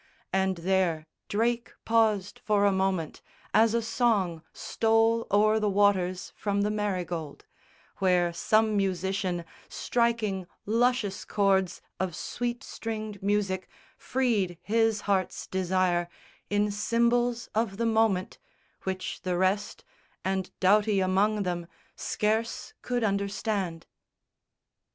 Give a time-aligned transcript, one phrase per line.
[0.33, 3.21] And there Drake paused for a moment,
[3.53, 7.45] as a song Stole o'er the waters from the Marygold
[7.97, 16.09] Where some musician, striking luscious chords Of sweet stringed music, freed his heart's desire
[16.49, 18.39] In symbols of the moment,
[18.85, 19.85] which the rest,
[20.25, 23.85] And Doughty among them, scarce could understand.